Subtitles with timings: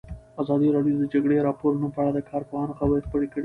[0.41, 3.39] ازادي راډیو د د جګړې راپورونه په اړه د کارپوهانو خبرې خپرې کړي.